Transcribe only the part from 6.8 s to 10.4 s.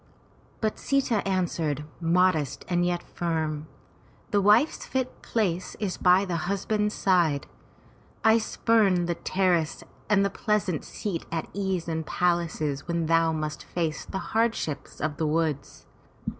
side. I spurn the terrace and the